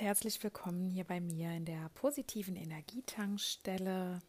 herzlich 0.00 0.42
willkommen 0.44 0.90
hier 0.90 1.04
bei 1.04 1.20
mir 1.20 1.50
in 1.50 1.64
der 1.64 1.88
positiven 1.94 2.54
Energietankstelle 2.54 4.20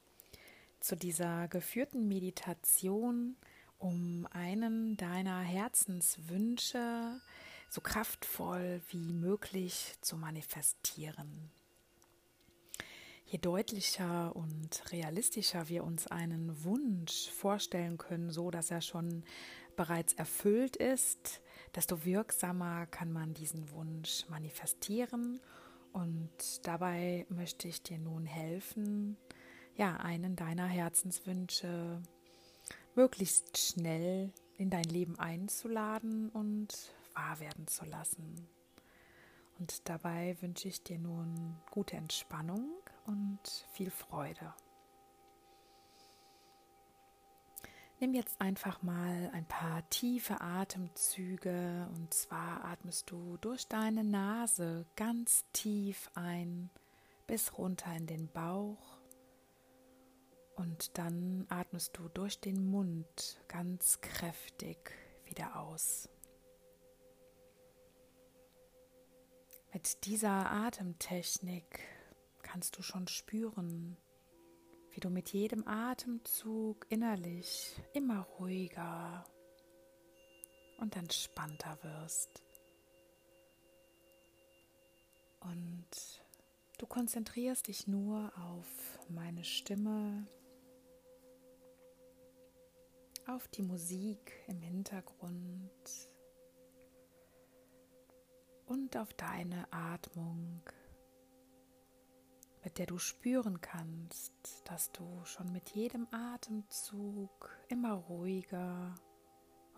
zu 0.79 0.95
dieser 0.95 1.47
geführten 1.47 2.07
Meditation, 2.07 3.35
um 3.77 4.27
einen 4.31 4.97
deiner 4.97 5.41
Herzenswünsche 5.41 7.21
so 7.69 7.81
kraftvoll 7.81 8.81
wie 8.89 9.13
möglich 9.13 9.95
zu 10.01 10.17
manifestieren. 10.17 11.51
Je 13.25 13.37
deutlicher 13.37 14.35
und 14.35 14.91
realistischer 14.91 15.69
wir 15.69 15.83
uns 15.83 16.07
einen 16.07 16.63
Wunsch 16.63 17.29
vorstellen 17.29 17.99
können, 17.99 18.31
so 18.31 18.49
dass 18.49 18.71
er 18.71 18.81
schon 18.81 19.23
bereits 19.75 20.13
erfüllt 20.13 20.77
ist, 20.77 21.41
desto 21.75 22.03
wirksamer 22.05 22.87
kann 22.87 23.11
man 23.11 23.35
diesen 23.35 23.71
Wunsch 23.71 24.25
manifestieren. 24.29 25.39
Und 25.93 26.65
dabei 26.67 27.25
möchte 27.29 27.67
ich 27.67 27.81
dir 27.81 27.97
nun 27.97 28.25
helfen, 28.25 29.17
ja, 29.75 29.97
einen 29.97 30.35
deiner 30.35 30.67
Herzenswünsche 30.67 32.01
möglichst 32.95 33.57
schnell 33.57 34.31
in 34.57 34.69
dein 34.69 34.83
Leben 34.83 35.17
einzuladen 35.17 36.29
und 36.29 36.93
wahr 37.13 37.39
werden 37.39 37.67
zu 37.67 37.85
lassen. 37.85 38.47
Und 39.57 39.87
dabei 39.89 40.37
wünsche 40.41 40.67
ich 40.67 40.83
dir 40.83 40.99
nun 40.99 41.55
gute 41.71 41.97
Entspannung 41.97 42.69
und 43.05 43.39
viel 43.73 43.89
Freude. 43.89 44.53
Nimm 48.01 48.13
jetzt 48.13 48.39
einfach 48.39 48.81
mal 48.81 49.29
ein 49.33 49.45
paar 49.45 49.87
tiefe 49.89 50.39
Atemzüge 50.39 51.85
und 51.95 52.13
zwar 52.13 52.63
atmest 52.63 53.11
du 53.11 53.35
durch 53.41 53.67
deine 53.67 54.05
Nase 54.05 54.85
ganz 54.95 55.43
tief 55.51 56.09
ein 56.13 56.69
bis 57.27 57.57
runter 57.57 57.93
in 57.93 58.07
den 58.07 58.29
Bauch 58.29 59.01
und 60.55 60.97
dann 60.97 61.45
atmest 61.49 61.97
du 61.97 62.07
durch 62.07 62.39
den 62.39 62.69
Mund 62.71 63.41
ganz 63.49 63.99
kräftig 63.99 64.91
wieder 65.25 65.59
aus. 65.59 66.07
Mit 69.73 70.05
dieser 70.05 70.49
Atemtechnik 70.49 71.81
kannst 72.43 72.77
du 72.77 72.81
schon 72.81 73.09
spüren, 73.09 73.97
wie 74.99 75.07
du 75.07 75.09
mit 75.09 75.31
jedem 75.31 75.65
Atemzug 75.65 76.85
innerlich 76.89 77.81
immer 77.93 78.19
ruhiger 78.37 79.23
und 80.77 80.93
entspannter 80.97 81.77
wirst. 81.83 82.43
Und 85.39 85.87
du 86.79 86.85
konzentrierst 86.85 87.69
dich 87.69 87.87
nur 87.87 88.33
auf 88.37 88.99
meine 89.07 89.45
Stimme, 89.45 90.27
auf 93.25 93.47
die 93.47 93.61
Musik 93.61 94.33
im 94.47 94.59
Hintergrund 94.59 95.71
und 98.65 98.97
auf 98.97 99.13
deine 99.13 99.65
Atmung 99.71 100.61
mit 102.63 102.77
der 102.77 102.85
du 102.85 102.97
spüren 102.97 103.61
kannst, 103.61 104.33
dass 104.65 104.91
du 104.91 105.05
schon 105.23 105.51
mit 105.51 105.69
jedem 105.69 106.07
Atemzug 106.11 107.49
immer 107.67 107.93
ruhiger 107.93 108.95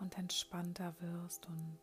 und 0.00 0.18
entspannter 0.18 0.94
wirst 1.00 1.46
und 1.46 1.78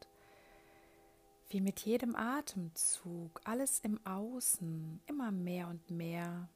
wie 1.50 1.62
mit 1.62 1.80
jedem 1.80 2.16
Atemzug 2.16 3.42
alles 3.44 3.80
im 3.80 4.06
Außen 4.06 5.02
immer 5.08 5.32
mehr 5.32 5.68
und 5.68 5.90
mehr 5.90 6.50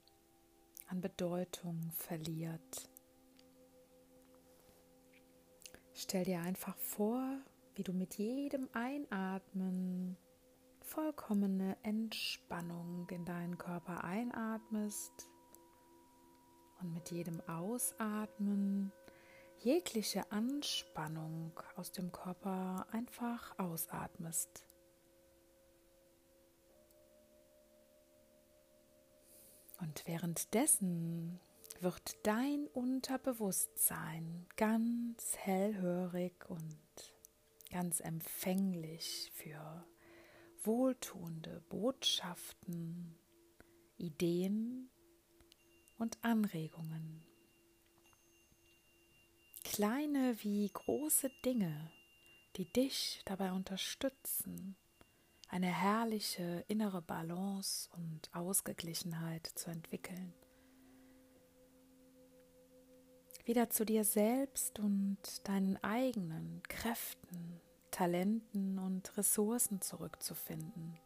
an 0.88 1.02
Bedeutung 1.02 1.92
verliert. 1.98 2.90
Stell 5.94 6.26
dir 6.26 6.42
einfach 6.42 6.78
vor, 6.78 7.40
wie 7.76 7.84
du 7.84 7.94
mit 7.94 8.16
jedem 8.16 8.70
Einatmen 8.74 10.18
vollkommene 10.84 11.78
Entspannung 11.84 13.08
in 13.10 13.26
deinen 13.26 13.58
Körper 13.58 14.04
einatmest 14.04 15.28
und 16.82 16.94
mit 16.94 17.12
jedem 17.12 17.42
Ausatmen 17.48 18.92
jegliche 19.60 20.30
Anspannung 20.32 21.60
aus 21.76 21.92
dem 21.92 22.12
Körper 22.12 22.86
einfach 22.92 23.58
ausatmest. 23.58 24.66
Und 29.80 30.08
währenddessen 30.08 31.40
wird 31.80 32.26
dein 32.26 32.68
Unterbewusstsein 32.68 34.48
ganz 34.56 35.38
hellhörig 35.38 36.34
und 36.50 36.78
ganz 37.70 38.00
empfänglich 38.00 39.32
für 39.34 39.86
wohltuende 40.64 41.62
Botschaften, 41.70 43.16
Ideen 43.98 44.90
und 45.98 46.18
Anregungen. 46.24 47.26
Kleine 49.64 50.36
wie 50.42 50.70
große 50.70 51.30
Dinge, 51.44 51.92
die 52.56 52.72
dich 52.72 53.22
dabei 53.26 53.52
unterstützen, 53.52 54.76
eine 55.50 55.68
herrliche 55.68 56.64
innere 56.68 57.02
Balance 57.02 57.90
und 57.94 58.34
Ausgeglichenheit 58.34 59.46
zu 59.46 59.70
entwickeln. 59.70 60.34
Wieder 63.46 63.70
zu 63.70 63.86
dir 63.86 64.06
selbst 64.06 64.80
und 64.80 65.48
deinen 65.48 65.78
eigenen 65.84 66.64
Kräften 66.64 67.62
Talenten 67.94 68.80
und 68.80 69.16
Ressourcen 69.18 69.80
zurückzufinden, 69.80 70.98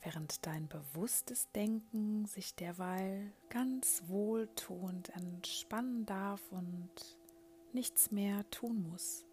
während 0.00 0.46
dein 0.46 0.66
bewusstes 0.66 1.52
Denken 1.52 2.24
sich 2.24 2.54
derweil 2.54 3.34
ganz 3.50 4.04
wohltuend 4.06 5.10
entspannen 5.10 6.06
darf 6.06 6.40
und 6.50 6.90
nichts 7.74 8.10
mehr 8.10 8.48
tun 8.48 8.88
muss, 8.90 9.26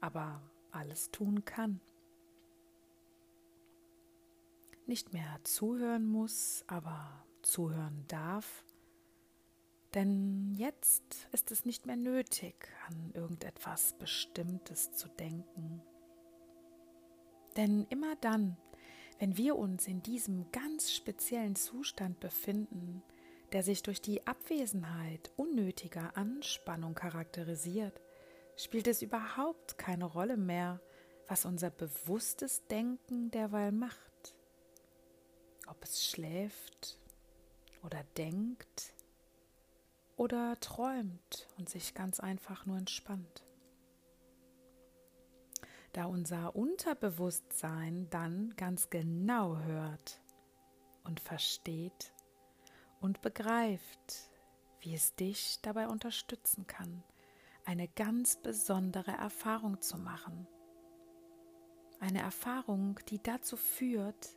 aber 0.00 0.42
alles 0.72 1.12
tun 1.12 1.44
kann. 1.44 1.80
Nicht 4.86 5.12
mehr 5.12 5.38
zuhören 5.44 6.04
muss, 6.04 6.64
aber 6.66 7.24
zuhören 7.42 8.04
darf 8.08 8.65
denn 9.96 10.52
jetzt 10.54 11.26
ist 11.32 11.50
es 11.50 11.64
nicht 11.64 11.86
mehr 11.86 11.96
nötig, 11.96 12.68
an 12.86 13.12
irgendetwas 13.14 13.94
Bestimmtes 13.94 14.92
zu 14.92 15.08
denken. 15.08 15.82
Denn 17.56 17.86
immer 17.88 18.14
dann, 18.20 18.58
wenn 19.18 19.38
wir 19.38 19.56
uns 19.56 19.88
in 19.88 20.02
diesem 20.02 20.52
ganz 20.52 20.92
speziellen 20.92 21.56
Zustand 21.56 22.20
befinden, 22.20 23.02
der 23.52 23.62
sich 23.62 23.82
durch 23.82 24.02
die 24.02 24.26
Abwesenheit 24.26 25.32
unnötiger 25.36 26.14
Anspannung 26.14 26.94
charakterisiert, 26.94 27.98
spielt 28.54 28.88
es 28.88 29.00
überhaupt 29.00 29.78
keine 29.78 30.04
Rolle 30.04 30.36
mehr, 30.36 30.78
was 31.26 31.46
unser 31.46 31.70
bewusstes 31.70 32.66
Denken 32.66 33.30
derweil 33.30 33.72
macht. 33.72 34.36
Ob 35.66 35.82
es 35.82 36.04
schläft 36.04 36.98
oder 37.82 38.04
denkt 38.18 38.92
oder 40.16 40.58
träumt 40.60 41.48
und 41.58 41.68
sich 41.68 41.94
ganz 41.94 42.20
einfach 42.20 42.66
nur 42.66 42.78
entspannt. 42.78 43.44
Da 45.92 46.06
unser 46.06 46.56
Unterbewusstsein 46.56 48.08
dann 48.10 48.54
ganz 48.56 48.90
genau 48.90 49.58
hört 49.58 50.20
und 51.04 51.20
versteht 51.20 52.12
und 53.00 53.22
begreift, 53.22 54.30
wie 54.80 54.94
es 54.94 55.14
dich 55.14 55.60
dabei 55.62 55.88
unterstützen 55.88 56.66
kann, 56.66 57.02
eine 57.64 57.88
ganz 57.88 58.36
besondere 58.36 59.12
Erfahrung 59.12 59.80
zu 59.80 59.98
machen. 59.98 60.46
Eine 61.98 62.20
Erfahrung, 62.20 63.00
die 63.08 63.22
dazu 63.22 63.56
führt, 63.56 64.36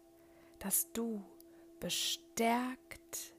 dass 0.59 0.91
du 0.93 1.23
bestärkt 1.79 3.35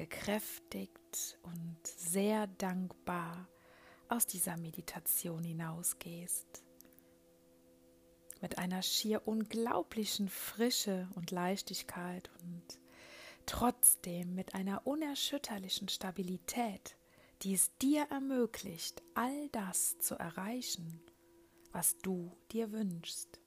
gekräftigt 0.00 1.38
und 1.42 1.76
sehr 1.84 2.46
dankbar 2.46 3.46
aus 4.08 4.26
dieser 4.26 4.56
Meditation 4.56 5.44
hinausgehst. 5.44 6.64
Mit 8.40 8.56
einer 8.56 8.80
schier 8.80 9.28
unglaublichen 9.28 10.30
Frische 10.30 11.06
und 11.14 11.30
Leichtigkeit 11.30 12.30
und 12.42 12.80
trotzdem 13.44 14.34
mit 14.34 14.54
einer 14.54 14.86
unerschütterlichen 14.86 15.90
Stabilität, 15.90 16.96
die 17.42 17.52
es 17.52 17.70
dir 17.76 18.06
ermöglicht, 18.10 19.02
all 19.12 19.50
das 19.50 19.98
zu 19.98 20.14
erreichen, 20.14 21.02
was 21.72 21.98
du 21.98 22.34
dir 22.52 22.72
wünschst. 22.72 23.39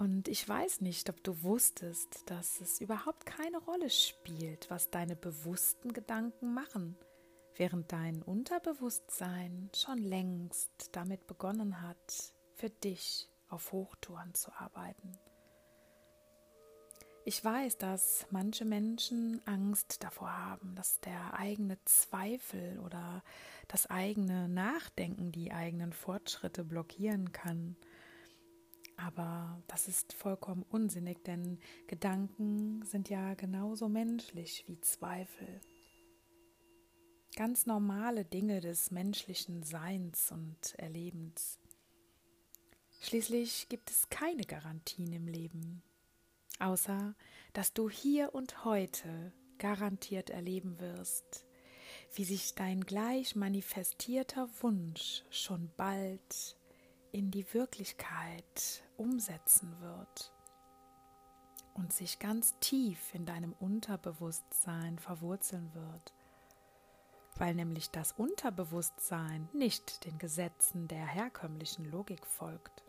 Und 0.00 0.28
ich 0.28 0.48
weiß 0.48 0.80
nicht, 0.80 1.10
ob 1.10 1.22
du 1.22 1.42
wusstest, 1.42 2.22
dass 2.30 2.62
es 2.62 2.80
überhaupt 2.80 3.26
keine 3.26 3.58
Rolle 3.58 3.90
spielt, 3.90 4.70
was 4.70 4.88
deine 4.88 5.14
bewussten 5.14 5.92
Gedanken 5.92 6.54
machen, 6.54 6.96
während 7.54 7.92
dein 7.92 8.22
Unterbewusstsein 8.22 9.68
schon 9.74 9.98
längst 9.98 10.70
damit 10.92 11.26
begonnen 11.26 11.82
hat, 11.82 12.32
für 12.54 12.70
dich 12.70 13.28
auf 13.50 13.72
Hochtouren 13.72 14.32
zu 14.32 14.50
arbeiten. 14.52 15.12
Ich 17.26 17.44
weiß, 17.44 17.76
dass 17.76 18.26
manche 18.30 18.64
Menschen 18.64 19.42
Angst 19.44 20.02
davor 20.02 20.34
haben, 20.34 20.76
dass 20.76 21.00
der 21.00 21.34
eigene 21.34 21.76
Zweifel 21.84 22.80
oder 22.80 23.22
das 23.68 23.90
eigene 23.90 24.48
Nachdenken 24.48 25.30
die 25.30 25.52
eigenen 25.52 25.92
Fortschritte 25.92 26.64
blockieren 26.64 27.32
kann. 27.32 27.76
Aber 29.06 29.62
das 29.66 29.88
ist 29.88 30.12
vollkommen 30.12 30.64
unsinnig, 30.70 31.24
denn 31.24 31.58
Gedanken 31.86 32.84
sind 32.84 33.08
ja 33.08 33.34
genauso 33.34 33.88
menschlich 33.88 34.64
wie 34.66 34.80
Zweifel. 34.80 35.60
Ganz 37.36 37.66
normale 37.66 38.24
Dinge 38.24 38.60
des 38.60 38.90
menschlichen 38.90 39.62
Seins 39.62 40.30
und 40.32 40.74
Erlebens. 40.76 41.58
Schließlich 43.00 43.68
gibt 43.68 43.90
es 43.90 44.10
keine 44.10 44.44
Garantien 44.44 45.12
im 45.12 45.26
Leben, 45.26 45.82
außer 46.58 47.14
dass 47.54 47.72
du 47.72 47.88
hier 47.88 48.34
und 48.34 48.64
heute 48.64 49.32
garantiert 49.58 50.28
erleben 50.28 50.78
wirst, 50.80 51.46
wie 52.14 52.24
sich 52.24 52.54
dein 52.54 52.82
gleich 52.82 53.36
manifestierter 53.36 54.48
Wunsch 54.60 55.22
schon 55.30 55.70
bald 55.76 56.56
in 57.12 57.30
die 57.30 57.52
Wirklichkeit 57.54 58.82
umsetzen 59.00 59.80
wird 59.80 60.32
und 61.74 61.92
sich 61.92 62.18
ganz 62.18 62.54
tief 62.60 63.14
in 63.14 63.24
deinem 63.24 63.54
Unterbewusstsein 63.58 64.98
verwurzeln 64.98 65.72
wird, 65.74 66.12
weil 67.36 67.54
nämlich 67.54 67.90
das 67.90 68.12
Unterbewusstsein 68.12 69.48
nicht 69.54 70.04
den 70.04 70.18
Gesetzen 70.18 70.86
der 70.88 71.06
herkömmlichen 71.06 71.90
Logik 71.90 72.26
folgt. 72.26 72.84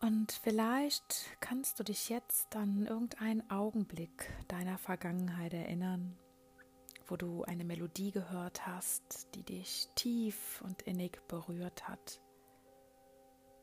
Und 0.00 0.30
vielleicht 0.30 1.26
kannst 1.40 1.80
du 1.80 1.84
dich 1.84 2.08
jetzt 2.08 2.54
an 2.54 2.86
irgendeinen 2.86 3.50
Augenblick 3.50 4.30
deiner 4.46 4.78
Vergangenheit 4.78 5.54
erinnern, 5.54 6.16
wo 7.06 7.16
du 7.16 7.42
eine 7.44 7.64
Melodie 7.64 8.12
gehört 8.12 8.66
hast, 8.66 9.34
die 9.34 9.42
dich 9.42 9.88
tief 9.96 10.62
und 10.62 10.82
innig 10.82 11.26
berührt 11.26 11.88
hat. 11.88 12.20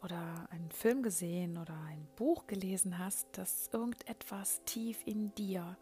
Oder 0.05 0.47
einen 0.51 0.69
Film 0.69 1.01
gesehen 1.01 1.57
oder 1.57 1.73
ein 1.87 2.07
Buch 2.15 2.45
gelesen 2.45 2.99
hast, 2.99 3.27
das 3.31 3.71
irgendetwas 3.73 4.61
tief 4.63 4.99
in 5.07 5.33
dir 5.33 5.75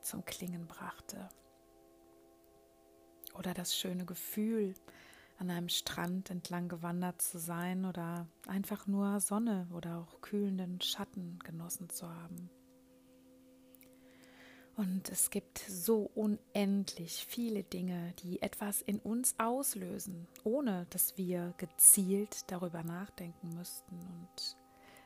zum 0.00 0.24
Klingen 0.24 0.66
brachte. 0.66 1.28
Oder 3.34 3.52
das 3.52 3.76
schöne 3.76 4.06
Gefühl, 4.06 4.72
an 5.38 5.50
einem 5.50 5.68
Strand 5.68 6.30
entlang 6.30 6.70
gewandert 6.70 7.20
zu 7.20 7.38
sein 7.38 7.84
oder 7.84 8.26
einfach 8.46 8.86
nur 8.86 9.20
Sonne 9.20 9.68
oder 9.70 9.98
auch 9.98 10.22
kühlenden 10.22 10.80
Schatten 10.80 11.38
genossen 11.44 11.90
zu 11.90 12.08
haben. 12.08 12.48
Und 14.76 15.10
es 15.10 15.30
gibt 15.30 15.58
so 15.58 16.10
unendlich 16.14 17.26
viele 17.28 17.62
Dinge, 17.62 18.14
die 18.22 18.40
etwas 18.40 18.80
in 18.80 18.98
uns 18.98 19.34
auslösen, 19.38 20.26
ohne 20.44 20.86
dass 20.90 21.18
wir 21.18 21.52
gezielt 21.58 22.50
darüber 22.50 22.82
nachdenken 22.82 23.50
müssten 23.50 23.96
und 23.96 24.56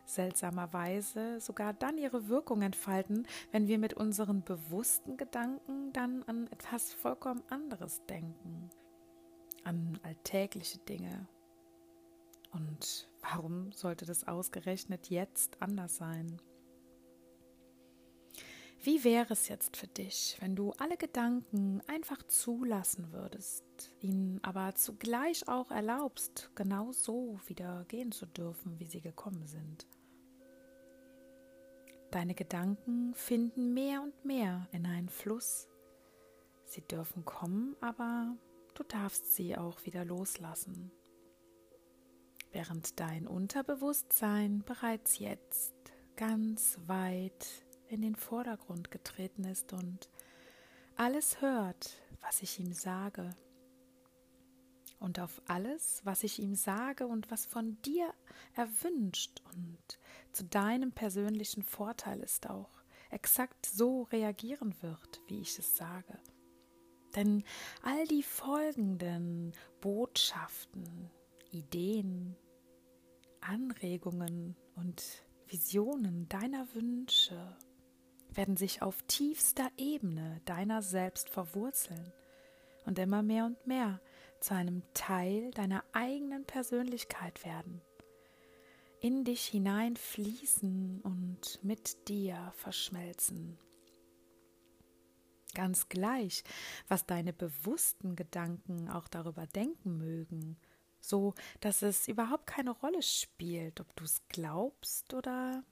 seltsamerweise 0.05 1.41
sogar 1.41 1.75
dann 1.75 1.99
ihre 1.99 2.29
Wirkung 2.29 2.63
entfalten, 2.63 3.27
wenn 3.51 3.67
wir 3.67 3.79
mit 3.79 3.95
unseren 3.95 4.45
bewussten 4.45 5.17
Gedanken 5.17 5.93
dann 5.93 6.23
an 6.25 6.47
etwas 6.53 6.93
vollkommen 6.95 7.43
anderes 7.51 8.03
denken, 8.07 8.71
an 9.65 9.99
alltägliche 10.05 10.79
Dinge. 10.79 11.27
Und 12.53 13.09
warum 13.21 13.73
sollte 13.73 14.07
das 14.07 14.29
ausgerechnet 14.29 15.11
jetzt 15.11 15.61
anders 15.61 15.97
sein? 15.97 16.41
Wie 18.87 19.03
wäre 19.03 19.33
es 19.33 19.49
jetzt 19.49 19.77
für 19.77 19.89
dich, 19.89 20.37
wenn 20.39 20.55
du 20.55 20.71
alle 20.79 20.97
Gedanken 20.97 21.83
einfach 21.89 22.23
zulassen 22.23 23.11
würdest, 23.11 23.65
ihnen 24.01 24.39
aber 24.45 24.77
zugleich 24.77 25.49
auch 25.49 25.73
erlaubst, 25.73 26.53
genau 26.55 26.93
so 26.93 27.41
wieder 27.49 27.85
gehen 27.89 28.13
zu 28.13 28.27
dürfen, 28.27 28.79
wie 28.79 28.87
sie 28.87 29.01
gekommen 29.01 29.45
sind? 29.49 29.89
Deine 32.13 32.37
Gedanken 32.37 33.13
finden 33.15 33.75
mehr 33.75 34.03
und 34.03 34.25
mehr 34.25 34.69
in 34.71 34.87
einen 34.87 35.09
Fluss. 35.09 35.67
Sie 36.65 36.83
dürfen 36.83 37.25
kommen, 37.25 37.75
aber 37.81 38.37
du 38.75 38.85
darfst 38.85 39.35
sie 39.35 39.57
auch 39.57 39.85
wieder 39.85 40.05
loslassen. 40.05 40.93
Während 42.53 43.01
dein 43.01 43.27
Unterbewusstsein 43.27 44.63
bereits 44.65 45.19
jetzt 45.19 45.75
ganz 46.15 46.79
weit 46.87 47.66
in 47.89 48.03
den 48.03 48.17
Vordergrund 48.17 48.91
getreten 48.91 49.45
ist 49.45 49.73
und 49.73 50.11
alles 50.97 51.41
hört, 51.41 52.03
was 52.21 52.43
ich 52.43 52.59
ihm 52.59 52.73
sage. 52.73 53.35
Und 54.99 55.21
auf 55.21 55.43
alles, 55.47 56.01
was 56.05 56.23
ich 56.23 56.39
ihm 56.39 56.55
sage 56.55 57.07
und 57.07 57.31
was 57.31 57.45
von 57.45 57.81
dir 57.83 58.13
erwünscht 58.55 59.43
und 59.55 59.99
zu 60.33 60.45
deinem 60.45 60.93
persönlichen 60.93 61.63
Vorteil 61.63 62.21
ist 62.21 62.49
auch, 62.49 62.71
exakt 63.11 63.67
so 63.67 64.03
reagieren 64.05 64.75
wird, 64.81 65.21
wie 65.27 65.41
ich 65.41 65.59
es 65.59 65.77
sage. 65.77 66.19
Denn 67.15 67.45
all 67.83 68.07
die 68.07 68.23
folgenden 68.23 69.53
Botschaften, 69.81 71.11
Ideen, 71.51 72.37
Anregungen 73.41 74.57
und 74.75 75.03
Visionen 75.47 76.29
deiner 76.29 76.67
Wünsche 76.75 77.57
werden 78.37 78.57
sich 78.57 78.83
auf 78.83 79.03
tiefster 79.03 79.71
Ebene 79.77 80.41
deiner 80.45 80.83
selbst 80.83 81.31
verwurzeln 81.31 82.13
und 82.85 82.99
immer 82.99 83.23
mehr 83.23 83.47
und 83.47 83.67
mehr 83.67 84.01
zu 84.41 84.55
einem 84.55 84.83
Teil 84.95 85.51
deiner 85.53 85.83
eigenen 85.93 86.45
Persönlichkeit 86.45 87.45
werden, 87.45 87.81
in 89.01 89.25
dich 89.25 89.47
hineinfließen 89.47 91.01
und 91.03 91.63
mit 91.63 92.09
dir 92.09 92.53
verschmelzen. 92.57 93.59
Ganz 95.55 95.89
gleich, 95.89 96.45
was 96.87 97.07
deine 97.07 97.33
bewussten 97.33 98.15
Gedanken 98.15 98.91
auch 98.91 99.09
darüber 99.09 99.47
denken 99.47 99.97
mögen, 99.97 100.59
so 101.01 101.35
dass 101.61 101.83
es 101.83 102.09
überhaupt 102.09 102.47
keine 102.47 102.71
Rolle 102.73 103.03
spielt, 103.03 103.81
ob 103.81 103.97
du 103.97 104.05
es 104.05 104.21
glaubst 104.29 105.15
oder 105.15 105.65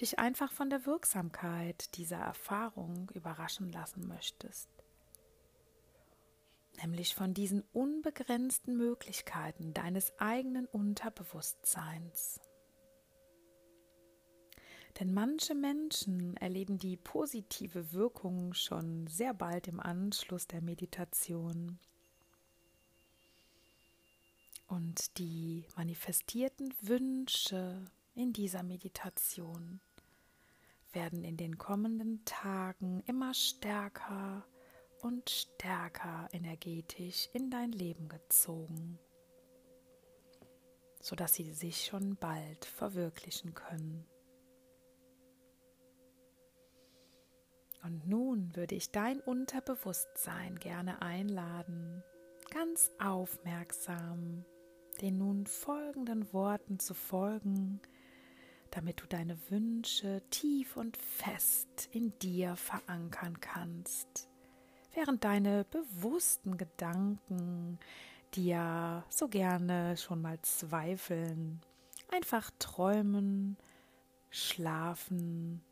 dich 0.00 0.18
einfach 0.18 0.52
von 0.52 0.70
der 0.70 0.86
Wirksamkeit 0.86 1.96
dieser 1.96 2.18
Erfahrung 2.18 3.10
überraschen 3.14 3.70
lassen 3.72 4.06
möchtest. 4.06 4.68
Nämlich 6.80 7.14
von 7.14 7.34
diesen 7.34 7.62
unbegrenzten 7.72 8.76
Möglichkeiten 8.76 9.74
deines 9.74 10.12
eigenen 10.20 10.66
Unterbewusstseins. 10.66 12.40
Denn 15.00 15.12
manche 15.12 15.54
Menschen 15.54 16.36
erleben 16.36 16.78
die 16.78 16.96
positive 16.96 17.92
Wirkung 17.92 18.54
schon 18.54 19.06
sehr 19.06 19.34
bald 19.34 19.68
im 19.68 19.80
Anschluss 19.80 20.46
der 20.46 20.60
Meditation. 20.60 21.78
Und 24.66 25.18
die 25.18 25.66
manifestierten 25.76 26.74
Wünsche 26.80 27.84
in 28.14 28.32
dieser 28.32 28.62
Meditation 28.62 29.80
werden 30.92 31.24
in 31.24 31.36
den 31.36 31.58
kommenden 31.58 32.24
Tagen 32.24 33.02
immer 33.06 33.34
stärker 33.34 34.46
und 35.02 35.30
stärker 35.30 36.28
energetisch 36.32 37.28
in 37.32 37.50
dein 37.50 37.72
Leben 37.72 38.08
gezogen, 38.08 38.98
sodass 41.00 41.34
sie 41.34 41.52
sich 41.52 41.84
schon 41.84 42.16
bald 42.16 42.64
verwirklichen 42.64 43.54
können. 43.54 44.06
Und 47.82 48.08
nun 48.08 48.54
würde 48.56 48.74
ich 48.74 48.90
dein 48.90 49.20
Unterbewusstsein 49.20 50.58
gerne 50.58 51.00
einladen, 51.00 52.02
ganz 52.50 52.90
aufmerksam 52.98 54.44
den 55.00 55.18
nun 55.18 55.46
folgenden 55.46 56.32
Worten 56.32 56.78
zu 56.78 56.92
folgen, 56.94 57.80
damit 58.70 59.00
du 59.00 59.06
deine 59.06 59.38
Wünsche 59.50 60.22
tief 60.30 60.76
und 60.76 60.96
fest 60.96 61.88
in 61.92 62.12
dir 62.18 62.56
verankern 62.56 63.40
kannst, 63.40 64.28
während 64.94 65.24
deine 65.24 65.64
bewussten 65.64 66.56
Gedanken, 66.56 67.78
die 68.34 68.46
ja 68.46 69.04
so 69.08 69.28
gerne 69.28 69.96
schon 69.96 70.20
mal 70.20 70.40
zweifeln, 70.42 71.60
einfach 72.10 72.50
träumen, 72.58 73.56
schlafen 74.30 75.62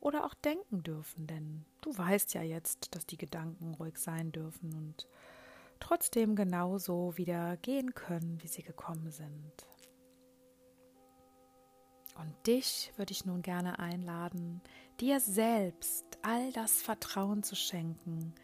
oder 0.00 0.24
auch 0.24 0.34
denken 0.34 0.82
dürfen, 0.82 1.26
denn 1.26 1.64
du 1.80 1.96
weißt 1.96 2.34
ja 2.34 2.42
jetzt, 2.42 2.94
dass 2.94 3.06
die 3.06 3.18
Gedanken 3.18 3.74
ruhig 3.74 3.98
sein 3.98 4.32
dürfen 4.32 4.74
und 4.74 5.06
trotzdem 5.80 6.36
genauso 6.36 7.16
wieder 7.16 7.56
gehen 7.58 7.94
können, 7.94 8.38
wie 8.42 8.48
sie 8.48 8.62
gekommen 8.62 9.10
sind. 9.10 9.66
Und 12.18 12.34
dich 12.46 12.92
würde 12.96 13.12
ich 13.12 13.24
nun 13.24 13.42
gerne 13.42 13.78
einladen, 13.78 14.60
dir 15.00 15.20
selbst 15.20 16.04
all 16.22 16.52
das 16.52 16.82
Vertrauen 16.82 17.42
zu 17.42 17.56
schenken, 17.56 18.34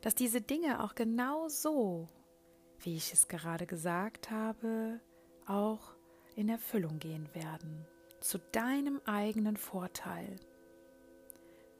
dass 0.00 0.14
diese 0.14 0.40
Dinge 0.40 0.82
auch 0.82 0.94
genau 0.94 1.48
so, 1.48 2.08
wie 2.80 2.96
ich 2.96 3.12
es 3.12 3.28
gerade 3.28 3.66
gesagt 3.66 4.30
habe, 4.30 5.00
auch 5.46 5.94
in 6.34 6.48
Erfüllung 6.48 6.98
gehen 6.98 7.28
werden, 7.34 7.86
zu 8.20 8.38
deinem 8.38 9.00
eigenen 9.04 9.56
Vorteil, 9.56 10.36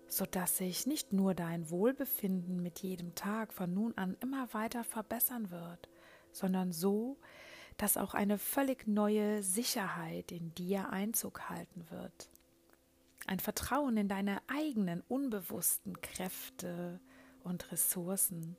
sodass 0.06 0.58
sich 0.58 0.86
nicht 0.86 1.12
nur 1.12 1.34
dein 1.34 1.70
Wohlbefinden 1.70 2.62
mit 2.62 2.80
jedem 2.80 3.14
Tag 3.14 3.52
von 3.52 3.72
nun 3.72 3.96
an 3.96 4.16
immer 4.20 4.52
weiter 4.52 4.84
verbessern 4.84 5.50
wird, 5.50 5.88
sondern 6.32 6.72
so, 6.72 7.16
dass 7.76 7.96
auch 7.96 8.14
eine 8.14 8.38
völlig 8.38 8.86
neue 8.86 9.42
Sicherheit 9.42 10.32
in 10.32 10.54
dir 10.54 10.90
Einzug 10.90 11.48
halten 11.48 11.86
wird. 11.90 12.28
Ein 13.26 13.40
Vertrauen 13.40 13.96
in 13.96 14.08
deine 14.08 14.40
eigenen 14.48 15.02
unbewussten 15.08 16.00
Kräfte 16.00 17.00
und 17.44 17.70
Ressourcen 17.72 18.56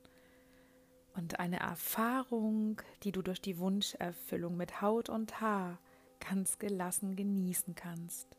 und 1.14 1.38
eine 1.38 1.60
Erfahrung, 1.60 2.80
die 3.02 3.12
du 3.12 3.22
durch 3.22 3.40
die 3.40 3.58
Wunscherfüllung 3.58 4.56
mit 4.56 4.80
Haut 4.80 5.08
und 5.08 5.40
Haar 5.40 5.78
ganz 6.20 6.58
gelassen 6.58 7.16
genießen 7.16 7.74
kannst. 7.74 8.36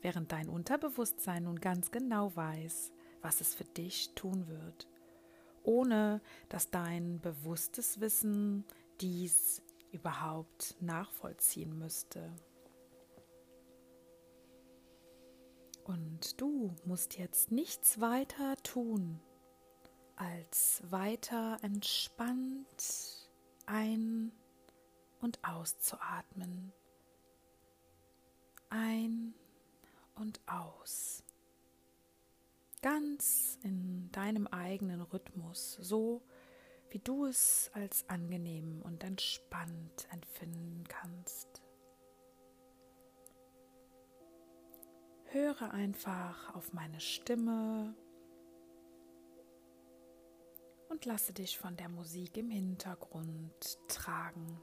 Während 0.00 0.32
dein 0.32 0.48
Unterbewusstsein 0.48 1.44
nun 1.44 1.60
ganz 1.60 1.90
genau 1.90 2.34
weiß, 2.34 2.92
was 3.20 3.40
es 3.40 3.54
für 3.54 3.64
dich 3.64 4.14
tun 4.14 4.48
wird, 4.48 4.88
ohne 5.62 6.20
dass 6.48 6.70
dein 6.70 7.20
bewusstes 7.20 8.00
Wissen 8.00 8.64
dies 9.02 9.60
überhaupt 9.90 10.76
nachvollziehen 10.80 11.76
müsste. 11.78 12.32
Und 15.84 16.40
du 16.40 16.74
musst 16.84 17.18
jetzt 17.18 17.50
nichts 17.50 18.00
weiter 18.00 18.56
tun, 18.62 19.20
als 20.14 20.80
weiter 20.88 21.58
entspannt 21.62 23.28
ein- 23.66 24.30
und 25.20 25.42
auszuatmen. 25.42 26.72
Ein 28.70 29.34
und 30.14 30.40
aus. 30.46 31.24
Ganz 32.80 33.58
in 33.62 34.10
deinem 34.12 34.46
eigenen 34.46 35.00
Rhythmus, 35.00 35.74
so 35.80 36.22
wie 36.92 36.98
du 36.98 37.24
es 37.24 37.70
als 37.72 38.06
angenehm 38.10 38.82
und 38.82 39.02
entspannt 39.02 40.06
empfinden 40.12 40.84
kannst. 40.86 41.62
Höre 45.24 45.70
einfach 45.70 46.54
auf 46.54 46.74
meine 46.74 47.00
Stimme 47.00 47.96
und 50.90 51.06
lasse 51.06 51.32
dich 51.32 51.58
von 51.58 51.74
der 51.78 51.88
Musik 51.88 52.36
im 52.36 52.50
Hintergrund 52.50 53.78
tragen. 53.88 54.60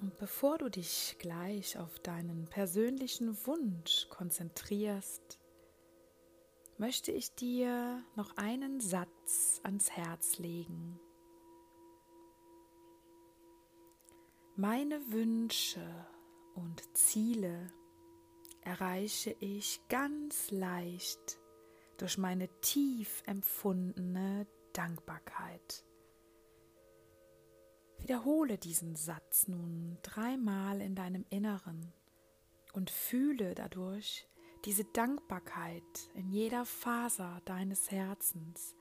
Und 0.00 0.16
bevor 0.16 0.58
du 0.58 0.68
dich 0.68 1.16
gleich 1.18 1.76
auf 1.76 1.98
deinen 1.98 2.48
persönlichen 2.48 3.36
Wunsch 3.48 4.08
konzentrierst, 4.10 5.40
möchte 6.78 7.10
ich 7.12 7.34
dir 7.34 8.02
noch 8.14 8.36
einen 8.36 8.80
Satz 8.80 9.60
ans 9.64 9.90
Herz 9.90 10.38
legen. 10.38 10.98
Meine 14.54 15.12
Wünsche 15.12 15.86
und 16.54 16.82
Ziele 16.96 17.72
erreiche 18.62 19.34
ich 19.40 19.80
ganz 19.88 20.50
leicht 20.50 21.38
durch 21.96 22.18
meine 22.18 22.48
tief 22.60 23.22
empfundene 23.26 24.46
Dankbarkeit. 24.72 25.84
Wiederhole 27.98 28.58
diesen 28.58 28.94
Satz 28.94 29.48
nun 29.48 29.98
dreimal 30.02 30.80
in 30.80 30.94
deinem 30.94 31.24
Inneren 31.30 31.92
und 32.72 32.90
fühle 32.90 33.54
dadurch, 33.54 34.28
diese 34.64 34.84
Dankbarkeit 34.84 35.82
in 36.14 36.30
jeder 36.30 36.64
Faser 36.64 37.40
deines 37.44 37.90
Herzens. 37.90 38.74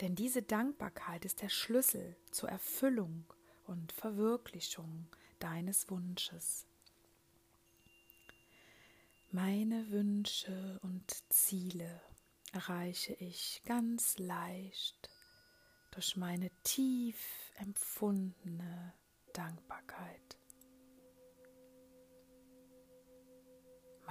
Denn 0.00 0.14
diese 0.14 0.42
Dankbarkeit 0.42 1.24
ist 1.24 1.42
der 1.42 1.48
Schlüssel 1.48 2.16
zur 2.30 2.48
Erfüllung 2.48 3.24
und 3.66 3.92
Verwirklichung 3.92 5.06
deines 5.38 5.90
Wunsches. 5.90 6.66
Meine 9.30 9.90
Wünsche 9.90 10.78
und 10.82 11.10
Ziele 11.32 12.02
erreiche 12.52 13.14
ich 13.14 13.62
ganz 13.64 14.18
leicht 14.18 15.10
durch 15.90 16.16
meine 16.16 16.50
tief 16.64 17.16
empfundene 17.56 18.92
Dankbarkeit. 19.32 20.36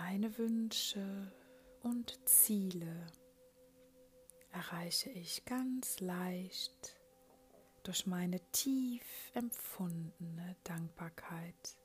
Meine 0.04 0.36
Wünsche 0.40 1.32
und 1.84 2.20
Ziele 2.28 3.08
erreiche 4.52 5.12
ich 5.12 5.46
ganz 5.46 6.00
leicht 6.00 7.00
durch 7.84 8.08
meine 8.08 8.40
tief 8.52 9.04
empfundene 9.36 10.56
Dankbarkeit. 10.64 11.78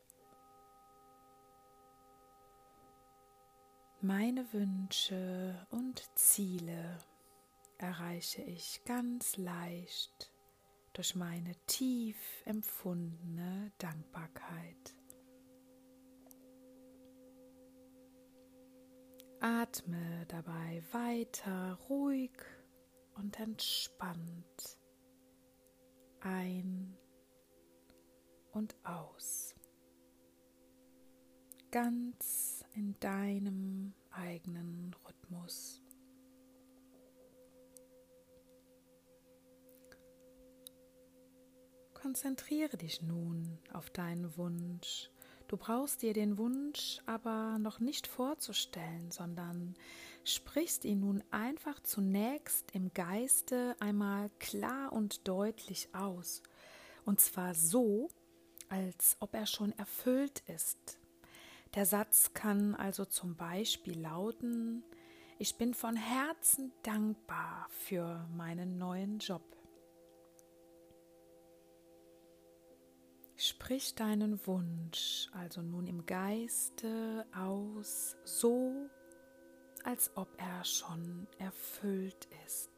Meine 4.00 4.50
Wünsche 4.54 5.66
und 5.70 6.02
Ziele 6.18 6.98
erreiche 7.76 8.42
ich 8.42 8.82
ganz 8.86 9.36
leicht 9.36 10.32
durch 10.94 11.14
meine 11.14 11.54
tief 11.66 12.16
empfundene 12.46 13.72
Dankbarkeit. 13.76 14.95
Atme 19.48 20.26
dabei 20.26 20.82
weiter 20.90 21.78
ruhig 21.88 22.32
und 23.14 23.38
entspannt 23.38 24.76
ein 26.18 26.98
und 28.50 28.74
aus. 28.82 29.54
Ganz 31.70 32.64
in 32.74 32.98
deinem 32.98 33.94
eigenen 34.10 34.96
Rhythmus. 35.06 35.80
Konzentriere 41.94 42.76
dich 42.76 43.00
nun 43.00 43.60
auf 43.72 43.90
deinen 43.90 44.36
Wunsch 44.36 45.08
Du 45.48 45.56
brauchst 45.56 46.02
dir 46.02 46.12
den 46.12 46.38
Wunsch 46.38 47.00
aber 47.06 47.58
noch 47.58 47.78
nicht 47.78 48.08
vorzustellen, 48.08 49.10
sondern 49.12 49.74
sprichst 50.24 50.84
ihn 50.84 51.00
nun 51.00 51.22
einfach 51.30 51.78
zunächst 51.80 52.72
im 52.72 52.92
Geiste 52.92 53.76
einmal 53.78 54.30
klar 54.40 54.92
und 54.92 55.28
deutlich 55.28 55.88
aus. 55.92 56.42
Und 57.04 57.20
zwar 57.20 57.54
so, 57.54 58.08
als 58.68 59.16
ob 59.20 59.34
er 59.34 59.46
schon 59.46 59.70
erfüllt 59.78 60.42
ist. 60.48 60.98
Der 61.76 61.86
Satz 61.86 62.32
kann 62.34 62.74
also 62.74 63.04
zum 63.04 63.36
Beispiel 63.36 64.00
lauten, 64.00 64.82
ich 65.38 65.56
bin 65.56 65.74
von 65.74 65.94
Herzen 65.94 66.72
dankbar 66.82 67.68
für 67.70 68.26
meinen 68.36 68.78
neuen 68.78 69.18
Job. 69.18 69.55
Sprich 73.48 73.94
deinen 73.94 74.44
Wunsch 74.48 75.28
also 75.30 75.62
nun 75.62 75.86
im 75.86 76.04
Geiste 76.04 77.24
aus, 77.32 78.16
so 78.24 78.90
als 79.84 80.10
ob 80.16 80.26
er 80.36 80.64
schon 80.64 81.28
erfüllt 81.38 82.26
ist. 82.44 82.75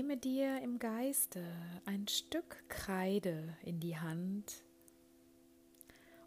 Nehme 0.00 0.16
dir 0.16 0.62
im 0.62 0.78
Geiste 0.78 1.44
ein 1.84 2.08
Stück 2.08 2.66
Kreide 2.70 3.54
in 3.62 3.80
die 3.80 3.98
Hand 3.98 4.64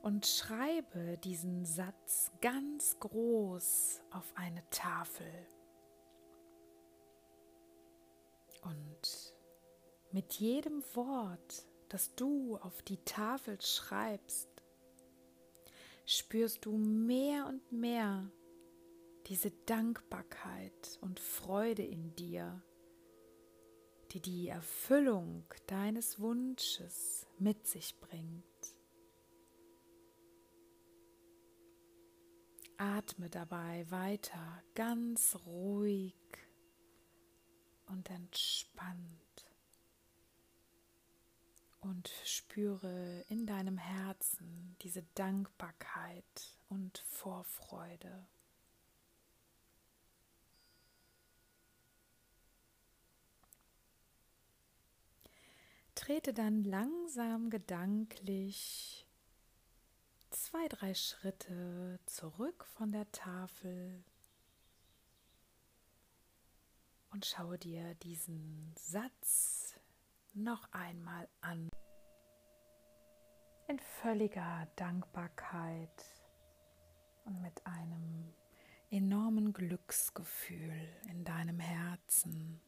und 0.03 0.27
schreibe 0.27 1.17
diesen 1.23 1.65
Satz 1.65 2.31
ganz 2.39 2.99
groß 2.99 3.99
auf 4.11 4.31
eine 4.35 4.63
Tafel. 4.69 5.25
Und 8.61 9.33
mit 10.11 10.33
jedem 10.33 10.83
Wort, 10.93 11.65
das 11.89 12.13
du 12.13 12.57
auf 12.57 12.83
die 12.83 13.03
Tafel 13.05 13.59
schreibst, 13.59 14.49
spürst 16.05 16.63
du 16.67 16.73
mehr 16.73 17.47
und 17.47 17.71
mehr 17.71 18.29
diese 19.25 19.49
Dankbarkeit 19.49 20.99
und 21.01 21.19
Freude 21.19 21.81
in 21.81 22.13
dir, 22.13 22.61
die 24.13 24.19
die 24.19 24.47
Erfüllung 24.47 25.43
deines 25.65 26.19
Wunsches 26.19 27.25
mit 27.39 27.65
sich 27.65 27.99
bringt. 27.99 28.43
Atme 32.77 33.29
dabei 33.29 33.89
weiter 33.89 34.63
ganz 34.75 35.35
ruhig 35.47 36.13
und 37.87 38.09
entspannt 38.11 39.23
und 41.81 42.11
spüre 42.23 43.25
in 43.29 43.47
deinem 43.47 43.77
Herzen 43.77 44.75
diese 44.81 45.03
Dankbarkeit 45.15 46.57
und 46.69 46.99
Vorfreude. 46.99 48.27
Trete 56.03 56.33
dann 56.33 56.65
langsam 56.65 57.49
gedanklich 57.49 59.07
zwei, 60.31 60.67
drei 60.67 60.93
Schritte 60.95 61.97
zurück 62.05 62.65
von 62.65 62.91
der 62.91 63.09
Tafel 63.13 64.03
und 67.11 67.25
schaue 67.25 67.57
dir 67.57 67.95
diesen 67.95 68.73
Satz 68.77 69.79
noch 70.33 70.69
einmal 70.73 71.29
an. 71.39 71.69
In 73.69 73.79
völliger 73.79 74.67
Dankbarkeit 74.75 76.05
und 77.23 77.41
mit 77.41 77.65
einem 77.65 78.33
enormen 78.89 79.53
Glücksgefühl 79.53 80.85
in 81.09 81.23
deinem 81.23 81.61
Herzen. 81.61 82.59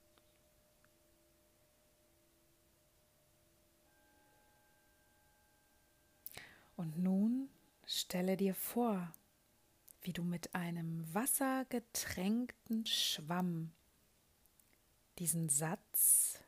Und 6.75 6.97
nun 6.97 7.49
stelle 7.85 8.37
dir 8.37 8.53
vor, 8.53 9.13
wie 10.01 10.13
du 10.13 10.23
mit 10.23 10.53
einem 10.53 11.03
wassergetränkten 11.13 12.85
Schwamm 12.85 13.73
diesen 15.17 15.49
Satz 15.49 16.39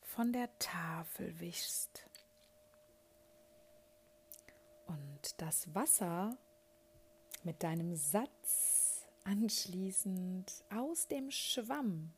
von 0.00 0.32
der 0.32 0.58
Tafel 0.58 1.38
wischst. 1.40 2.08
Und 4.86 5.40
das 5.40 5.74
Wasser 5.74 6.36
mit 7.44 7.62
deinem 7.62 7.94
Satz 7.96 9.06
anschließend 9.24 10.64
aus 10.70 11.08
dem 11.08 11.30
Schwamm 11.30 12.12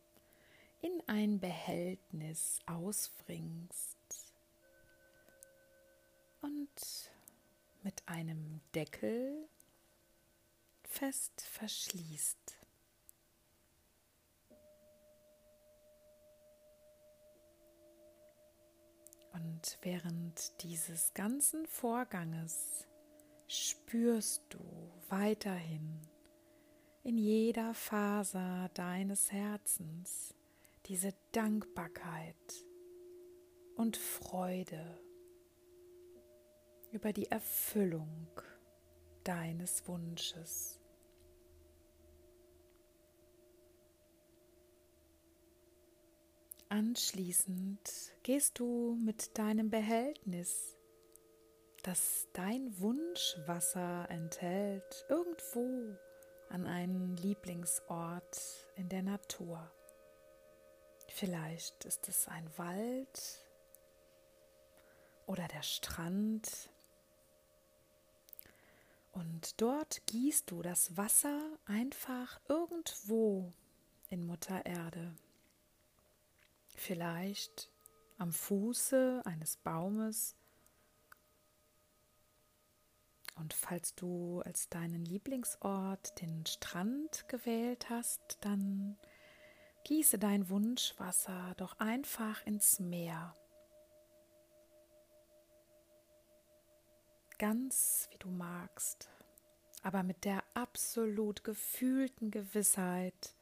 in 0.81 1.03
ein 1.07 1.41
Behältnis 1.41 2.59
ausbringst 2.67 3.97
und 6.43 7.14
mit 7.85 8.03
einem 8.07 8.61
Deckel 8.75 9.47
fest 10.83 11.43
verschließt. 11.43 12.59
Und 19.33 19.79
während 19.83 20.63
dieses 20.63 21.13
ganzen 21.13 21.67
Vorganges 21.67 22.87
spürst 23.49 24.43
du 24.49 24.61
weiterhin 25.09 26.01
in 27.03 27.19
jeder 27.19 27.75
Faser 27.75 28.71
deines 28.73 29.31
Herzens 29.31 30.35
diese 30.87 31.13
Dankbarkeit 31.33 32.65
und 33.77 33.97
Freude 33.97 35.04
über 36.95 37.13
die 37.13 37.31
Erfüllung 37.31 38.29
deines 39.25 39.87
Wunsches. 39.89 40.81
Anschließend 46.69 48.15
gehst 48.23 48.59
du 48.59 48.97
mit 49.05 49.37
deinem 49.39 49.71
Behältnis, 49.71 50.77
das 51.83 52.29
dein 52.33 52.81
Wunschwasser 52.81 54.09
enthält, 54.09 55.05
irgendwo 55.09 55.97
an 56.49 56.67
einen 56.67 57.17
Lieblingsort 57.17 58.41
in 58.77 58.89
der 58.89 59.03
Natur. 59.03 59.71
Vielleicht 61.09 61.85
ist 61.85 62.09
es 62.09 62.29
ein 62.29 62.49
Wald 62.57 63.45
oder 65.27 65.47
der 65.49 65.63
Strand 65.63 66.71
und 69.15 69.61
dort 69.61 70.07
gießt 70.07 70.51
du 70.51 70.63
das 70.63 70.97
Wasser 70.97 71.41
einfach 71.67 72.41
irgendwo 72.49 73.53
in 74.11 74.27
Mutter 74.27 74.67
Erde. 74.67 75.15
Vielleicht 76.77 77.71
am 78.19 78.33
Fuße 78.33 79.23
eines 79.25 79.57
Baumes. 79.57 80.35
Und 83.37 83.55
falls 83.55 83.95
du 83.95 84.43
als 84.45 84.69
deinen 84.69 85.05
Lieblingsort 85.05 86.21
den 86.21 86.45
Strand 86.47 87.29
gewählt 87.29 87.89
hast, 87.91 88.39
dann 88.41 88.97
gieße 89.85 90.19
dein 90.19 90.49
Wunschwasser 90.49 91.55
doch 91.57 91.79
einfach 91.79 92.45
ins 92.47 92.81
Meer. 92.81 93.37
ganz 97.39 98.04
du 98.25 98.31
magst, 98.31 99.11
aber 99.83 100.03
mit 100.03 100.25
der 100.25 100.43
absolut 100.55 101.45
gefühlten 101.45 102.31
Gewissheit, 102.31 103.35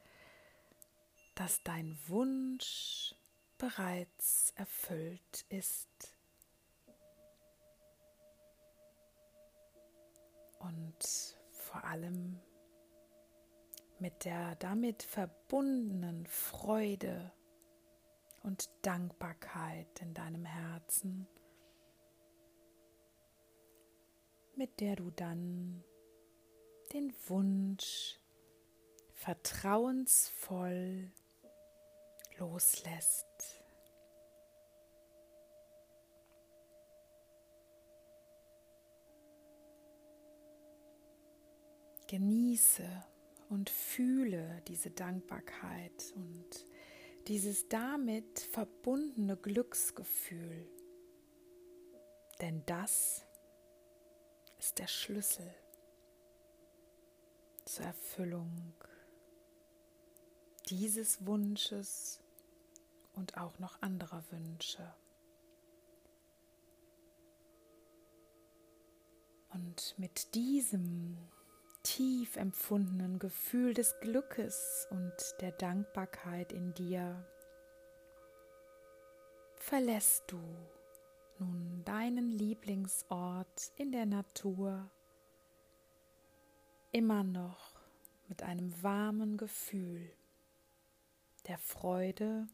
dass 1.35 1.63
dein 1.63 1.97
Wunsch 2.07 3.15
bereits 3.57 4.51
erfüllt 4.55 5.45
ist. 5.49 5.87
Und 10.59 11.37
vor 11.51 11.83
allem 11.85 12.39
mit 13.99 14.25
der 14.25 14.55
damit 14.55 15.03
verbundenen 15.03 16.27
Freude 16.27 17.31
und 18.43 18.69
Dankbarkeit 18.81 20.01
in 20.01 20.13
deinem 20.13 20.45
Herzen 20.45 21.27
mit 24.55 24.79
der 24.79 24.95
du 24.95 25.09
dann 25.11 25.83
den 26.93 27.13
Wunsch 27.27 28.19
vertrauensvoll 29.13 31.11
loslässt. 32.37 33.25
Genieße 42.07 42.85
und 43.49 43.69
fühle 43.69 44.61
diese 44.67 44.91
Dankbarkeit 44.91 46.13
und 46.15 46.67
dieses 47.27 47.69
damit 47.69 48.39
verbundene 48.39 49.37
Glücksgefühl. 49.37 50.67
Denn 52.41 52.63
das 52.65 53.25
ist 54.63 54.79
der 54.79 54.87
Schlüssel 54.87 55.53
zur 57.65 57.85
Erfüllung 57.85 58.73
dieses 60.69 61.25
Wunsches 61.25 62.21
und 63.11 63.35
auch 63.37 63.59
noch 63.59 63.81
anderer 63.81 64.23
Wünsche. 64.31 64.95
Und 69.49 69.95
mit 69.97 70.33
diesem 70.33 71.17
tief 71.83 72.37
empfundenen 72.37 73.19
Gefühl 73.19 73.73
des 73.73 73.99
Glückes 73.99 74.87
und 74.91 75.13
der 75.41 75.51
Dankbarkeit 75.51 76.53
in 76.53 76.73
dir 76.73 77.27
verlässt 79.57 80.23
du 80.27 80.39
nun 81.39 81.83
deinen 81.85 82.29
Lieblingsort 82.29 83.71
in 83.75 83.91
der 83.91 84.05
Natur 84.05 84.89
immer 86.91 87.23
noch 87.23 87.79
mit 88.27 88.43
einem 88.43 88.81
warmen 88.81 89.37
Gefühl 89.37 90.11
der 91.47 91.57
Freude 91.57 92.47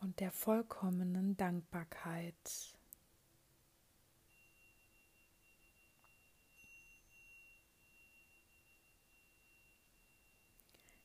und 0.00 0.20
der 0.20 0.30
vollkommenen 0.30 1.36
Dankbarkeit. 1.36 2.76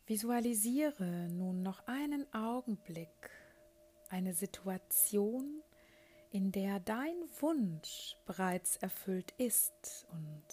Visualisiere 0.06 1.30
nun 1.30 1.64
noch 1.64 1.88
einen 1.88 2.32
Augenblick 2.34 3.32
eine 4.14 4.36
Situation, 4.36 5.64
in 6.30 6.52
der 6.52 6.80
dein 6.80 7.16
Wunsch 7.42 8.16
bereits 8.28 8.78
erfüllt 8.78 9.34
ist 9.40 10.06
und 10.12 10.44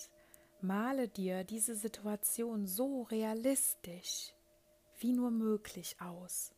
male 0.63 1.09
dir 1.09 1.45
diese 1.45 1.77
Situation 1.77 2.67
so 2.67 3.03
realistisch 3.03 4.33
wie 4.99 5.13
nur 5.13 5.31
möglich 5.31 5.97
aus. 6.01 6.55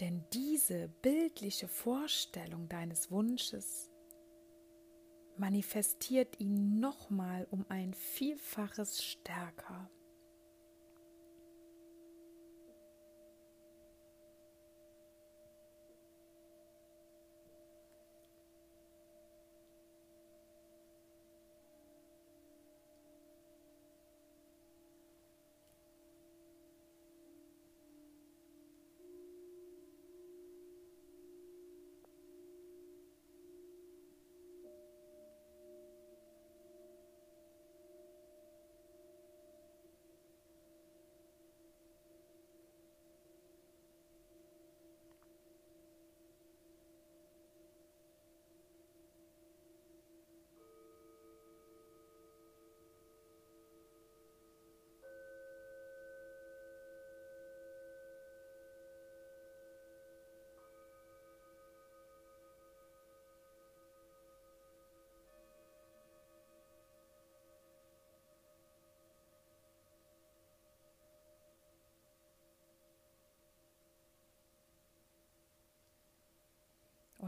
Denn 0.00 0.24
diese 0.32 0.88
bildliche 1.02 1.68
Vorstellung 1.68 2.66
deines 2.70 3.10
Wunsches 3.10 3.90
manifestiert 5.36 6.40
ihn 6.40 6.80
nochmal 6.80 7.46
um 7.50 7.66
ein 7.68 7.92
Vielfaches 7.92 9.04
stärker. 9.04 9.90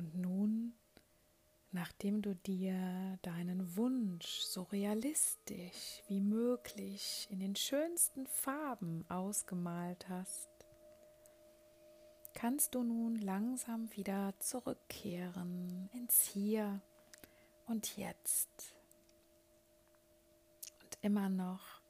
Und 0.08 0.22
nun, 0.22 0.72
nachdem 1.70 2.22
du 2.22 2.34
dir 2.34 3.18
deinen 3.20 3.76
Wunsch 3.76 4.40
so 4.40 4.62
realistisch 4.62 6.02
wie 6.06 6.22
möglich 6.22 7.28
in 7.30 7.40
den 7.40 7.54
schönsten 7.54 8.26
Farben 8.26 9.04
ausgemalt 9.10 10.08
hast, 10.08 10.48
kannst 12.32 12.74
du 12.74 12.82
nun 12.84 13.16
langsam 13.16 13.94
wieder 13.94 14.32
zurückkehren 14.38 15.90
ins 15.92 16.22
Hier 16.22 16.80
und 17.66 17.98
Jetzt. 17.98 18.76
Und 20.82 20.98
immer 21.02 21.28
noch 21.28 21.82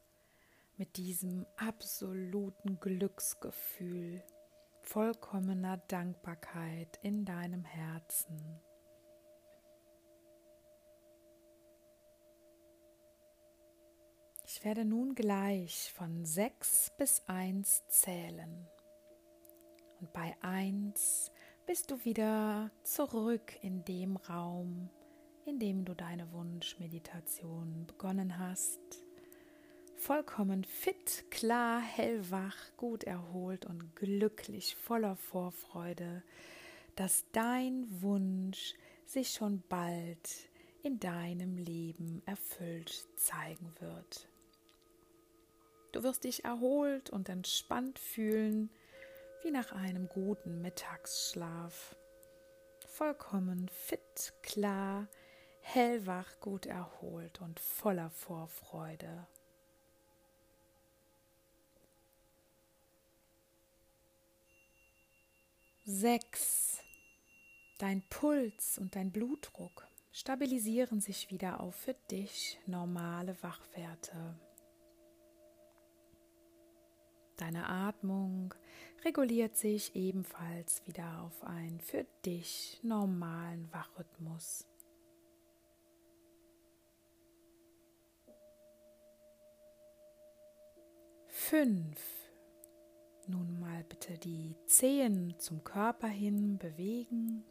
mit 0.76 0.96
diesem 0.96 1.46
absoluten 1.56 2.80
Glücksgefühl 2.80 4.24
vollkommener 4.88 5.76
Dankbarkeit 5.88 6.98
in 7.02 7.26
deinem 7.26 7.62
Herzen. 7.62 8.58
Ich 14.46 14.64
werde 14.64 14.86
nun 14.86 15.14
gleich 15.14 15.92
von 15.92 16.24
sechs 16.24 16.90
bis 16.96 17.22
eins 17.26 17.86
zählen. 17.88 18.66
Und 20.00 20.10
bei 20.14 20.34
eins 20.40 21.32
bist 21.66 21.90
du 21.90 22.02
wieder 22.06 22.70
zurück 22.82 23.62
in 23.62 23.84
dem 23.84 24.16
Raum, 24.16 24.88
in 25.44 25.58
dem 25.58 25.84
du 25.84 25.92
deine 25.92 26.32
Wunschmeditation 26.32 27.84
begonnen 27.86 28.38
hast 28.38 29.07
vollkommen 29.98 30.64
fit, 30.64 31.24
klar, 31.30 31.80
hellwach, 31.80 32.56
gut 32.76 33.04
erholt 33.04 33.66
und 33.66 33.96
glücklich, 33.96 34.76
voller 34.76 35.16
Vorfreude, 35.16 36.22
dass 36.96 37.24
dein 37.32 37.86
Wunsch 38.00 38.74
sich 39.06 39.30
schon 39.30 39.62
bald 39.68 40.48
in 40.82 41.00
deinem 41.00 41.56
Leben 41.56 42.22
erfüllt 42.26 43.06
zeigen 43.16 43.74
wird. 43.80 44.28
Du 45.92 46.02
wirst 46.02 46.24
dich 46.24 46.44
erholt 46.44 47.10
und 47.10 47.28
entspannt 47.28 47.98
fühlen, 47.98 48.70
wie 49.42 49.50
nach 49.50 49.72
einem 49.72 50.08
guten 50.08 50.60
Mittagsschlaf. 50.62 51.96
Vollkommen 52.86 53.68
fit, 53.68 54.32
klar, 54.42 55.08
hellwach, 55.60 56.40
gut 56.40 56.66
erholt 56.66 57.40
und 57.40 57.58
voller 57.58 58.10
Vorfreude. 58.10 59.26
Sechs. 65.90 66.82
Dein 67.78 68.02
Puls 68.10 68.76
und 68.76 68.94
dein 68.94 69.10
Blutdruck 69.10 69.88
stabilisieren 70.12 71.00
sich 71.00 71.30
wieder 71.30 71.60
auf 71.60 71.76
für 71.76 71.94
dich 72.10 72.60
normale 72.66 73.42
Wachwerte. 73.42 74.38
Deine 77.38 77.70
Atmung 77.70 78.52
reguliert 79.02 79.56
sich 79.56 79.96
ebenfalls 79.96 80.86
wieder 80.86 81.22
auf 81.22 81.42
einen 81.42 81.80
für 81.80 82.04
dich 82.22 82.78
normalen 82.82 83.72
Wachrhythmus. 83.72 84.68
Fünf. 91.28 92.17
Nun 93.28 93.60
mal 93.60 93.84
bitte 93.84 94.16
die 94.16 94.56
Zehen 94.64 95.34
zum 95.38 95.62
Körper 95.62 96.08
hin 96.08 96.56
bewegen. 96.56 97.44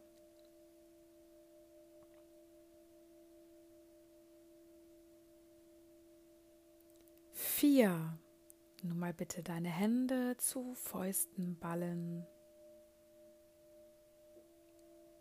Vier. 7.31 8.17
Nun 8.81 8.97
mal 8.97 9.13
bitte 9.13 9.43
deine 9.43 9.69
Hände 9.69 10.35
zu 10.37 10.73
Fäusten 10.73 11.59
ballen 11.59 12.25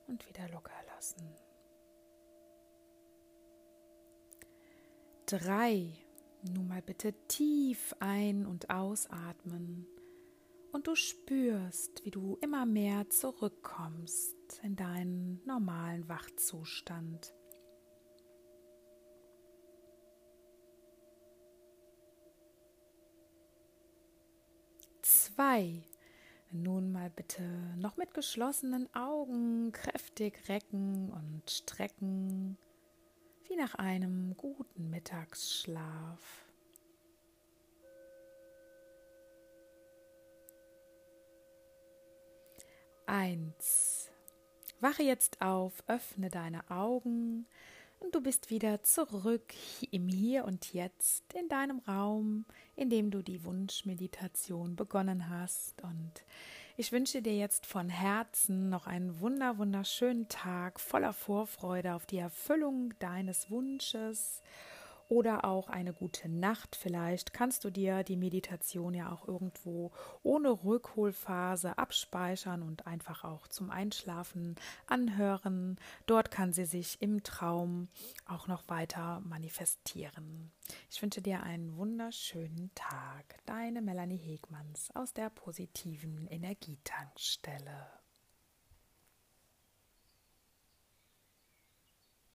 und 0.07 0.27
wieder 0.27 0.49
locker 0.49 0.83
lassen. 0.95 1.35
Drei. 5.27 5.93
Nun 6.43 6.69
mal 6.69 6.83
bitte 6.83 7.13
tief 7.29 7.95
ein- 8.01 8.47
und 8.47 8.71
ausatmen 8.71 9.87
und 10.77 10.87
du 10.87 10.95
spürst, 10.95 12.05
wie 12.05 12.11
du 12.11 12.37
immer 12.43 12.67
mehr 12.67 13.09
zurückkommst 13.09 14.61
in 14.63 14.77
deinen 14.77 15.41
normalen 15.47 16.07
Wachzustand. 16.07 17.33
Zwei. 25.01 25.83
Nun 26.53 26.93
mal 26.93 27.09
bitte 27.09 27.43
noch 27.79 27.97
mit 27.97 28.13
geschlossenen 28.13 28.95
Augen 28.95 29.73
kräftig 29.73 30.47
recken 30.51 31.11
und 31.11 31.51
strecken, 31.51 32.59
wie 33.49 33.57
nach 33.57 33.77
einem 33.77 34.37
guten 34.37 34.91
Mittagsschlaf. 34.91 36.46
Eins. 43.07 44.11
Wache 44.81 45.05
jetzt 45.05 45.41
auf, 45.41 45.85
öffne 45.87 46.29
deine 46.29 46.69
Augen 46.71 47.47
und 48.01 48.15
du 48.15 48.21
bist 48.21 48.51
wieder 48.51 48.83
zurück 48.83 49.55
im 49.91 50.09
Hier 50.09 50.45
und 50.45 50.73
Jetzt 50.75 51.33
in 51.35 51.49
deinem 51.49 51.79
Raum, 51.81 52.45
in 52.75 52.91
dem 52.91 53.11
du 53.11 53.23
die 53.23 53.45
Wunschmeditation 53.45 54.77
begonnen 54.77 55.31
hast. 55.31 55.83
Und 55.83 56.25
ich 56.77 56.93
wünsche 56.93 57.23
dir 57.23 57.37
jetzt 57.37 57.65
von 57.65 57.89
Herzen 57.89 58.69
noch 58.69 58.87
einen 58.87 59.21
wunder 59.21 59.57
wunderschönen 59.57 60.29
Tag 60.29 60.79
voller 60.81 61.13
Vorfreude 61.13 61.95
auf 61.95 62.07
die 62.07 62.19
Erfüllung 62.19 62.93
deines 62.99 63.51
Wunsches 63.51 64.43
oder 65.09 65.45
auch 65.45 65.69
eine 65.69 65.93
gute 65.93 66.29
Nacht. 66.29 66.77
Vielleicht 66.77 67.33
kannst 67.33 67.65
du 67.65 67.71
dir 67.71 68.03
die 68.03 68.17
Meditation 68.17 68.95
ja 68.95 69.11
auch 69.13 69.27
irgendwo 69.27 69.93
ohne 70.23 70.51
Rückholphase 70.51 71.79
abspeichern 71.79 72.63
und 72.63 72.87
einfach 72.87 73.25
auch 73.25 73.49
zum 73.49 73.71
Einschlafen 73.71 74.57
anhören. 74.87 75.79
Dort 76.07 76.31
kann 76.31 76.53
sie 76.53 76.65
sich 76.65 77.01
im 77.01 77.23
Traum 77.23 77.89
auch 78.27 78.47
noch 78.49 78.69
weiter 78.69 79.21
manifestieren. 79.21 80.53
Ich 80.91 81.01
wünsche 81.03 81.23
dir 81.23 81.43
einen 81.43 81.77
wunderschönen 81.77 82.71
Tag. 82.75 83.39
Deine 83.47 83.83
Melanie 83.83 84.19
Hegmanns 84.19 84.91
aus 84.95 85.13
der 85.13 85.31
positiven 85.31 86.27
Energietankstelle. 86.27 87.96